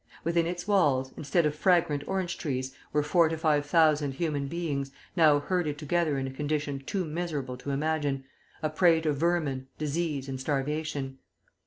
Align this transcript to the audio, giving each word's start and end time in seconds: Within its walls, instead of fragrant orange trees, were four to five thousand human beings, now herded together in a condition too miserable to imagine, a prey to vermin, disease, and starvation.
Within 0.23 0.47
its 0.47 0.67
walls, 0.67 1.13
instead 1.15 1.45
of 1.45 1.53
fragrant 1.53 2.03
orange 2.07 2.39
trees, 2.39 2.73
were 2.91 3.03
four 3.03 3.29
to 3.29 3.37
five 3.37 3.67
thousand 3.67 4.13
human 4.15 4.47
beings, 4.47 4.89
now 5.15 5.39
herded 5.41 5.77
together 5.77 6.17
in 6.17 6.25
a 6.25 6.31
condition 6.33 6.79
too 6.79 7.05
miserable 7.05 7.55
to 7.57 7.69
imagine, 7.69 8.23
a 8.63 8.69
prey 8.71 8.99
to 9.01 9.13
vermin, 9.13 9.67
disease, 9.77 10.27
and 10.27 10.39
starvation. 10.39 11.19